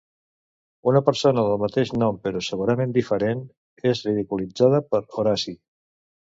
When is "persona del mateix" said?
1.09-1.91